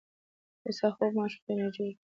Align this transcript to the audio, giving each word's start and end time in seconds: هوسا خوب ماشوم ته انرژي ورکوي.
هوسا 0.63 0.87
خوب 0.95 1.09
ماشوم 1.17 1.41
ته 1.43 1.49
انرژي 1.53 1.81
ورکوي. 1.83 1.93